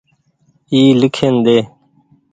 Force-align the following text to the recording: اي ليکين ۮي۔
اي 0.71 0.81
ليکين 0.99 1.35
ۮي۔ 1.45 1.57